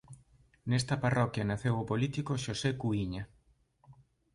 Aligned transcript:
Nesta 0.69 0.95
parroquia 1.03 1.47
naceu 1.51 1.75
o 1.79 1.87
político 1.91 2.31
Xosé 2.43 2.71
Cuíña. 2.81 3.23